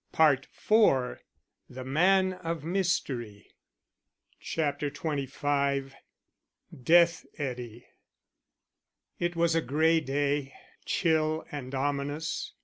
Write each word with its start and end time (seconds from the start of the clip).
PART 0.11 0.47
IV 0.55 1.19
The 1.69 1.83
Man 1.85 2.33
of 2.33 2.63
Mystery 2.63 3.51
CHAPTER 4.39 4.89
XXV 4.89 5.93
DEATH 6.81 7.27
EDDY 7.37 7.85
It 9.19 9.35
was 9.35 9.53
a 9.53 9.61
gray 9.61 9.99
day, 9.99 10.53
chill 10.85 11.45
and 11.51 11.75
ominous. 11.75 12.53